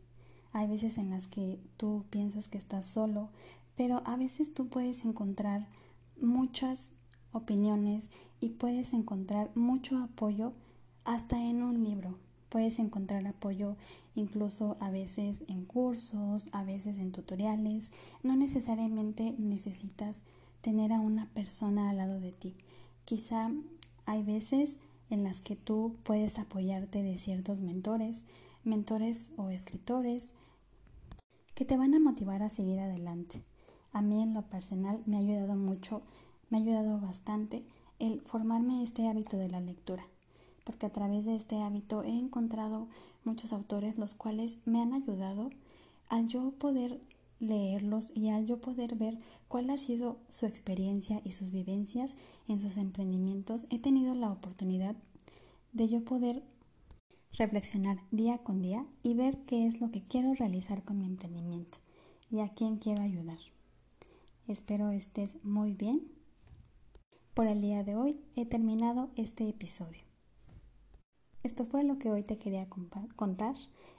Hay 0.53 0.67
veces 0.67 0.99
en 0.99 1.11
las 1.11 1.27
que 1.27 1.59
tú 1.77 2.05
piensas 2.11 2.49
que 2.49 2.59
estás 2.59 2.85
solo, 2.85 3.31
pero 3.77 4.03
a 4.05 4.17
veces 4.17 4.53
tú 4.53 4.69
puedes 4.69 5.05
encontrar 5.05 5.67
muchas 6.21 6.93
opiniones 7.33 8.11
y 8.41 8.51
puedes 8.51 8.93
encontrar 8.93 9.51
mucho 9.55 9.99
apoyo 9.99 10.53
hasta 11.05 11.41
en 11.41 11.63
un 11.63 11.83
libro. 11.85 12.19
Puedes 12.51 12.79
encontrar 12.79 13.27
apoyo 13.27 13.77
incluso 14.15 14.77
a 14.79 14.91
veces 14.91 15.45
en 15.49 15.65
cursos, 15.65 16.49
a 16.53 16.65
veces 16.65 16.99
en 16.99 17.13
tutoriales. 17.13 17.93
No 18.23 18.37
necesariamente 18.37 19.35
necesitas 19.39 20.25
tener 20.61 20.93
a 20.93 21.01
una 21.01 21.31
persona 21.31 21.89
al 21.89 21.97
lado 21.97 22.21
de 22.21 22.33
ti. 22.33 22.55
Quizá 23.07 23.51
hay 24.07 24.23
veces 24.23 24.79
en 25.11 25.25
las 25.25 25.41
que 25.41 25.57
tú 25.57 25.97
puedes 26.05 26.39
apoyarte 26.39 27.03
de 27.03 27.19
ciertos 27.19 27.61
mentores, 27.61 28.25
mentores 28.65 29.33
o 29.37 29.51
escritores 29.51 30.35
que 31.55 31.65
te 31.65 31.77
van 31.77 31.95
a 31.95 32.01
motivar 32.01 32.43
a 32.43 32.49
seguir 32.49 32.81
adelante. 32.81 33.43
A 33.93 34.01
mí 34.01 34.23
en 34.23 34.33
lo 34.33 34.43
personal 34.43 35.03
me 35.07 35.17
ha 35.17 35.21
ayudado 35.21 35.57
mucho, 35.57 36.03
me 36.49 36.59
ha 36.59 36.61
ayudado 36.61 36.99
bastante 36.99 37.63
el 37.99 38.23
formarme 38.23 38.83
este 38.83 39.07
hábito 39.09 39.37
de 39.37 39.49
la 39.49 39.61
lectura, 39.61 40.07
porque 40.65 40.87
a 40.87 40.91
través 40.91 41.27
de 41.27 41.37
este 41.37 41.61
hábito 41.63 42.03
he 42.03 42.19
encontrado 42.19 42.89
muchos 43.25 43.53
autores 43.53 43.99
los 43.99 44.15
cuales 44.15 44.59
me 44.67 44.81
han 44.81 44.95
ayudado 44.95 45.51
al 46.09 46.27
yo 46.27 46.53
poder 46.53 47.01
leerlos 47.43 48.13
y 48.15 48.31
al 48.31 48.47
yo 48.47 48.61
poder 48.61 48.95
ver 48.95 49.19
cuál 49.49 49.69
ha 49.71 49.77
sido 49.77 50.21
su 50.31 50.47
experiencia 50.47 51.21
y 51.25 51.33
sus 51.33 51.51
vivencias 51.51 52.17
en 52.49 52.61
sus 52.61 52.77
emprendimientos, 52.77 53.67
he 53.71 53.79
tenido 53.79 54.15
la 54.15 54.31
oportunidad 54.31 54.97
de 55.73 55.89
yo 55.89 56.05
poder 56.05 56.43
reflexionar 57.37 57.99
día 58.11 58.39
con 58.39 58.61
día 58.61 58.87
y 59.03 59.15
ver 59.15 59.39
qué 59.45 59.67
es 59.67 59.81
lo 59.81 59.91
que 59.91 60.03
quiero 60.03 60.35
realizar 60.35 60.85
con 60.85 60.99
mi 60.99 61.07
emprendimiento 61.07 61.79
y 62.31 62.41
a 62.41 62.49
quién 62.49 62.77
quiero 62.77 63.03
ayudar. 63.03 63.39
Espero 64.47 64.91
estés 64.91 65.43
muy 65.45 65.75
bien. 65.75 66.13
Por 67.35 67.47
el 67.47 67.61
día 67.61 67.83
de 67.83 67.97
hoy 67.97 68.21
he 68.37 68.47
terminado 68.47 69.11
este 69.17 69.49
episodio. 69.49 70.03
Esto 71.43 71.65
fue 71.65 71.83
lo 71.83 71.99
que 71.99 72.11
hoy 72.11 72.23
te 72.23 72.39
quería 72.39 72.69
contar 72.69 73.57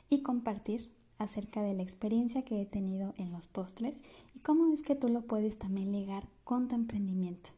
y 0.09 0.21
compartir 0.21 0.93
acerca 1.17 1.61
de 1.61 1.73
la 1.73 1.83
experiencia 1.83 2.43
que 2.43 2.61
he 2.61 2.65
tenido 2.65 3.13
en 3.17 3.31
los 3.31 3.47
postres 3.47 4.01
y 4.35 4.39
cómo 4.39 4.73
es 4.73 4.83
que 4.83 4.95
tú 4.95 5.09
lo 5.09 5.21
puedes 5.21 5.57
también 5.57 5.91
ligar 5.91 6.27
con 6.43 6.67
tu 6.67 6.75
emprendimiento. 6.75 7.51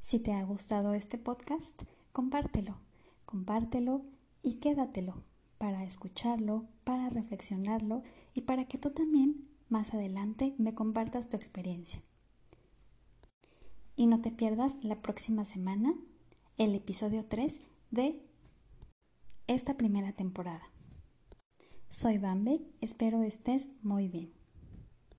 Si 0.00 0.18
te 0.18 0.32
ha 0.32 0.42
gustado 0.44 0.94
este 0.94 1.18
podcast, 1.18 1.82
compártelo, 2.12 2.78
compártelo 3.26 4.02
y 4.42 4.54
quédatelo 4.54 5.22
para 5.58 5.84
escucharlo, 5.84 6.64
para 6.84 7.10
reflexionarlo 7.10 8.02
y 8.34 8.42
para 8.42 8.64
que 8.66 8.78
tú 8.78 8.90
también 8.90 9.48
más 9.68 9.94
adelante 9.94 10.54
me 10.58 10.74
compartas 10.74 11.28
tu 11.28 11.36
experiencia. 11.36 12.02
Y 13.94 14.06
no 14.06 14.22
te 14.22 14.30
pierdas 14.30 14.82
la 14.82 15.02
próxima 15.02 15.44
semana 15.44 15.94
el 16.56 16.74
episodio 16.74 17.26
3 17.26 17.60
de 17.90 18.20
esta 19.46 19.76
primera 19.76 20.12
temporada. 20.12 20.62
Soy 21.90 22.18
Bambe, 22.18 22.60
espero 22.80 23.24
estés 23.24 23.68
muy 23.82 24.06
bien. 24.06 24.39